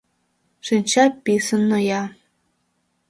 —Шинча 0.65 1.05
писын 1.25 1.61
ноя. 1.69 2.03